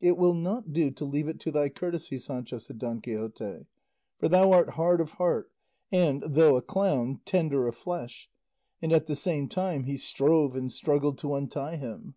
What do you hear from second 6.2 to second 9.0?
though a clown, tender of flesh;" and